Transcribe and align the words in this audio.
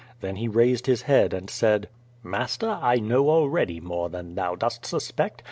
Then 0.19 0.37
he 0.37 0.47
raised 0.47 0.87
his 0.87 1.03
head 1.03 1.31
and 1.31 1.47
said: 1.47 1.87
"Master, 2.23 2.79
I 2.81 2.95
know 2.95 3.29
already 3.29 3.79
more 3.79 4.09
than 4.09 4.33
thou 4.33 4.55
dost 4.55 4.83
suspect. 4.83 5.39